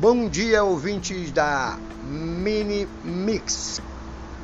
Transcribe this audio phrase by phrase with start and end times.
[0.00, 3.82] Bom dia, ouvintes da Mini Mix.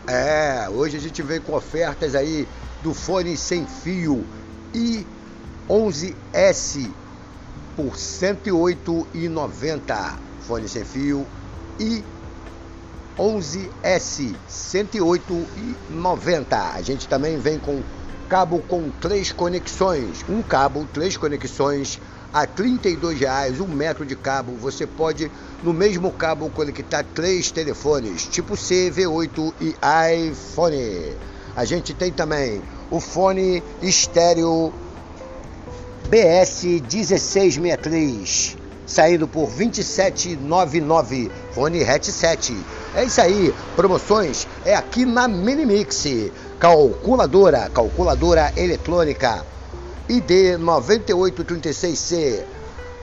[0.08, 2.48] É, hoje a gente vem com ofertas aí
[2.82, 4.26] do fone sem fio
[5.68, 6.90] i11S
[7.76, 10.18] por R$ 108,90.
[10.40, 11.24] Fone sem fio
[13.16, 16.74] i11S R$ 108,90.
[16.74, 17.80] A gente também vem com
[18.24, 20.24] cabo com três conexões.
[20.28, 22.00] Um cabo, três conexões
[22.34, 24.56] a R$ 32,00 um metro de cabo.
[24.56, 25.30] Você pode,
[25.62, 29.76] no mesmo cabo, conectar três telefones, tipo C, V8 e
[30.28, 31.12] iPhone.
[31.54, 34.74] A gente tem também o fone estéreo
[36.08, 41.30] BS 1663, saindo por R$ 27,99.
[41.52, 42.52] Fone headset.
[42.96, 46.06] É isso aí, promoções é aqui na Minimix.
[46.60, 49.44] Calculadora, calculadora eletrônica
[50.08, 52.44] ID 9836C.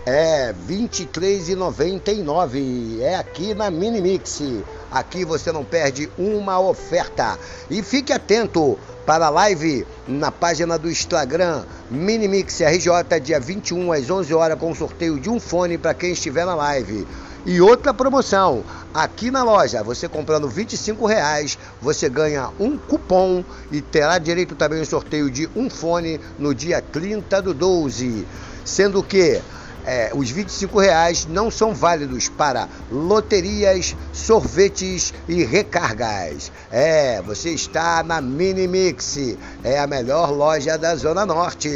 [0.05, 3.01] É 23,99.
[3.01, 4.41] É aqui na Minimix.
[4.89, 7.37] Aqui você não perde uma oferta.
[7.69, 14.09] E fique atento para a live na página do Instagram Minimix RJ, dia 21 às
[14.09, 17.05] 11 horas, com sorteio de um fone para quem estiver na live.
[17.43, 18.63] E outra promoção,
[18.93, 24.79] aqui na loja, você comprando 25 reais, você ganha um cupom e terá direito também
[24.79, 28.25] ao sorteio de um fone no dia 30 do 12.
[28.63, 29.41] Sendo que
[29.85, 36.51] é, os 25 reais não são válidos para loterias, sorvetes e recargas.
[36.71, 41.69] É, você está na Minimix, é a melhor loja da Zona Norte.